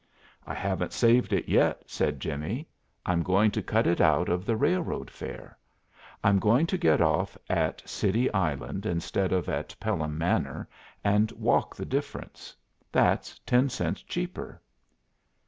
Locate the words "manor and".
10.17-11.31